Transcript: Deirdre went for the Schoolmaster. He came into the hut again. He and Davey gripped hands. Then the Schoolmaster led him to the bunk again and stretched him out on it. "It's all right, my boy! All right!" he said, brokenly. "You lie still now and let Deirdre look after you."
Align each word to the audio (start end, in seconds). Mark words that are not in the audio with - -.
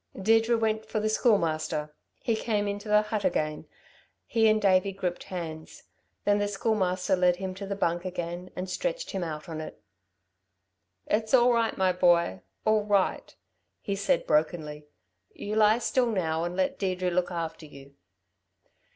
Deirdre 0.19 0.57
went 0.57 0.83
for 0.83 0.99
the 0.99 1.07
Schoolmaster. 1.09 1.93
He 2.23 2.35
came 2.35 2.67
into 2.67 2.87
the 2.87 3.03
hut 3.03 3.23
again. 3.23 3.67
He 4.25 4.47
and 4.49 4.59
Davey 4.59 4.93
gripped 4.93 5.25
hands. 5.25 5.83
Then 6.25 6.39
the 6.39 6.47
Schoolmaster 6.47 7.15
led 7.15 7.35
him 7.35 7.53
to 7.53 7.67
the 7.67 7.75
bunk 7.75 8.03
again 8.03 8.49
and 8.55 8.67
stretched 8.67 9.11
him 9.11 9.23
out 9.23 9.47
on 9.47 9.61
it. 9.61 9.79
"It's 11.05 11.35
all 11.35 11.53
right, 11.53 11.77
my 11.77 11.93
boy! 11.93 12.41
All 12.65 12.83
right!" 12.83 13.35
he 13.79 13.95
said, 13.95 14.25
brokenly. 14.25 14.87
"You 15.33 15.55
lie 15.57 15.77
still 15.77 16.09
now 16.09 16.45
and 16.45 16.55
let 16.55 16.79
Deirdre 16.79 17.11
look 17.11 17.29
after 17.29 17.67
you." 17.67 17.93